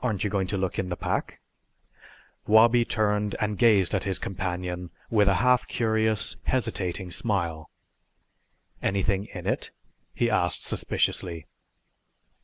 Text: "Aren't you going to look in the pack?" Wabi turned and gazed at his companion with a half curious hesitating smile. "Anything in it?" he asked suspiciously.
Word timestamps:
"Aren't 0.00 0.24
you 0.24 0.28
going 0.28 0.48
to 0.48 0.56
look 0.56 0.76
in 0.80 0.88
the 0.88 0.96
pack?" 0.96 1.40
Wabi 2.48 2.84
turned 2.84 3.36
and 3.38 3.56
gazed 3.56 3.94
at 3.94 4.02
his 4.02 4.18
companion 4.18 4.90
with 5.08 5.28
a 5.28 5.36
half 5.38 5.68
curious 5.68 6.36
hesitating 6.42 7.12
smile. 7.12 7.70
"Anything 8.82 9.26
in 9.26 9.46
it?" 9.46 9.70
he 10.12 10.28
asked 10.28 10.64
suspiciously. 10.66 11.46